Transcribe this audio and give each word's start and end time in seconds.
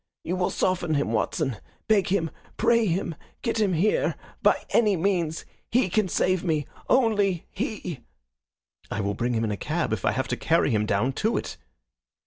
You 0.23 0.35
will 0.35 0.49
soften 0.49 0.95
him, 0.95 1.11
Watson. 1.13 1.57
Beg 1.87 2.07
him, 2.07 2.31
pray 2.57 2.87
him, 2.87 3.13
get 3.43 3.59
him 3.59 3.73
here 3.73 4.15
by 4.41 4.65
any 4.71 4.95
means. 4.97 5.45
He 5.69 5.91
can 5.91 6.07
save 6.07 6.43
me 6.43 6.65
only 6.89 7.45
he!" 7.51 7.99
"I 8.89 8.99
will 8.99 9.13
bring 9.13 9.33
him 9.35 9.43
in 9.43 9.51
a 9.51 9.57
cab, 9.57 9.93
if 9.93 10.03
I 10.03 10.13
have 10.13 10.27
to 10.29 10.35
carry 10.37 10.71
him 10.71 10.87
down 10.87 11.13
to 11.21 11.37
it." 11.37 11.55